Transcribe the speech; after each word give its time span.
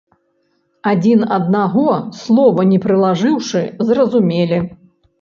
Адзін 0.91 1.21
аднаго, 1.37 1.87
слова 2.23 2.67
не 2.73 2.83
прылажыўшы, 2.89 3.65
зразумелі. 3.93 4.57